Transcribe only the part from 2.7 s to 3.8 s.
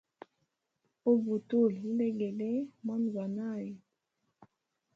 mwana gwa nayu.